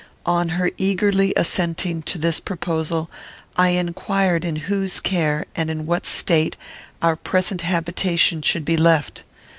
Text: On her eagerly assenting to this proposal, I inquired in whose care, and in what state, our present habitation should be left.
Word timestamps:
On 0.25 0.49
her 0.49 0.71
eagerly 0.77 1.31
assenting 1.37 2.01
to 2.09 2.17
this 2.17 2.39
proposal, 2.39 3.07
I 3.55 3.67
inquired 3.69 4.43
in 4.43 4.55
whose 4.65 4.99
care, 4.99 5.45
and 5.55 5.69
in 5.69 5.85
what 5.85 6.07
state, 6.07 6.55
our 7.03 7.15
present 7.15 7.61
habitation 7.61 8.41
should 8.41 8.65
be 8.65 8.77
left. 8.77 9.21